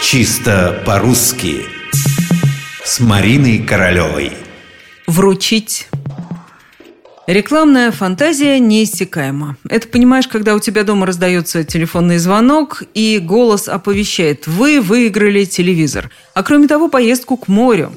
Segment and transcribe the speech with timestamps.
[0.00, 1.66] Чисто по-русски
[2.84, 4.32] С Мариной Королевой
[5.08, 5.88] Вручить
[7.26, 9.56] Рекламная фантазия неиссякаема.
[9.68, 16.10] Это понимаешь, когда у тебя дома раздается телефонный звонок и голос оповещает «Вы выиграли телевизор».
[16.32, 17.92] А кроме того, поездку к морю.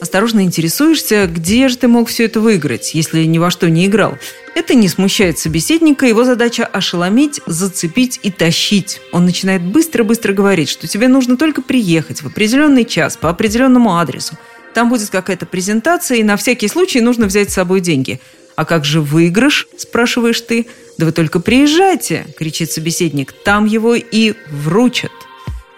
[0.00, 4.18] Осторожно интересуешься, где же ты мог все это выиграть, если ни во что не играл.
[4.54, 9.00] Это не смущает собеседника, его задача ошеломить, зацепить и тащить.
[9.12, 14.36] Он начинает быстро-быстро говорить, что тебе нужно только приехать в определенный час по определенному адресу.
[14.74, 18.20] Там будет какая-то презентация, и на всякий случай нужно взять с собой деньги–
[18.56, 20.66] «А как же выигрыш?»– спрашиваешь ты.
[20.98, 23.32] «Да вы только приезжайте!»– кричит собеседник.
[23.32, 25.12] «Там его и вручат».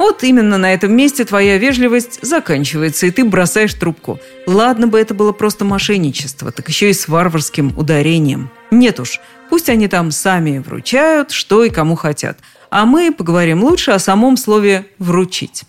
[0.05, 4.21] Вот именно на этом месте твоя вежливость заканчивается, и ты бросаешь трубку.
[4.47, 8.51] Ладно бы это было просто мошенничество, так еще и с варварским ударением.
[8.71, 12.39] Нет уж, пусть они там сами вручают, что и кому хотят.
[12.69, 15.65] А мы поговорим лучше о самом слове «вручить».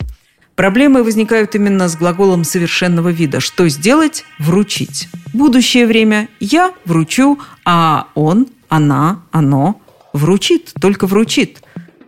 [0.55, 3.39] Проблемы возникают именно с глаголом совершенного вида.
[3.39, 4.25] Что сделать?
[4.37, 5.07] Вручить.
[5.31, 9.79] Будущее время я вручу, а он, она, оно
[10.11, 11.63] вручит, только вручит.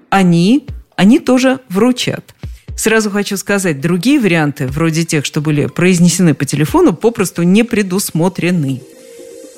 [0.10, 2.34] Они, они тоже вручат.
[2.76, 8.82] Сразу хочу сказать, другие варианты, вроде тех, что были произнесены по телефону, попросту не предусмотрены.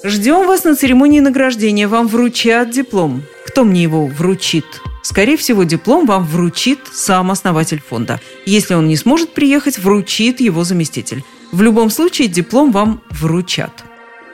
[0.03, 1.87] Ждем вас на церемонии награждения.
[1.87, 3.23] Вам вручат диплом.
[3.47, 4.65] Кто мне его вручит?
[5.01, 8.21] Скорее всего, диплом вам вручит сам основатель фонда.
[8.45, 11.23] Если он не сможет приехать, вручит его заместитель.
[11.51, 13.83] В любом случае, диплом вам вручат.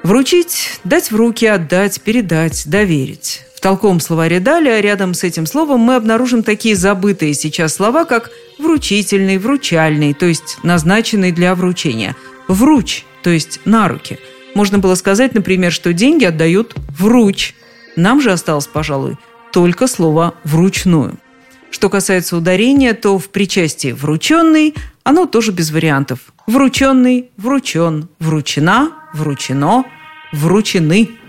[0.03, 3.41] Вручить, дать в руки, отдать, передать, доверить.
[3.66, 9.39] Толковом словаре далее рядом с этим словом мы обнаружим такие забытые сейчас слова, как вручительный,
[9.39, 12.16] вручальный, то есть назначенный для вручения.
[12.47, 14.19] Вруч, то есть на руки.
[14.53, 17.55] Можно было сказать, например, что деньги отдают вруч.
[17.95, 19.17] Нам же осталось, пожалуй,
[19.52, 21.17] только слово «вручную».
[21.72, 26.19] Что касается ударения, то в причастии «врученный» оно тоже без вариантов.
[26.45, 29.85] Врученный, вручен, вручена, вручено,
[30.31, 31.09] вручены–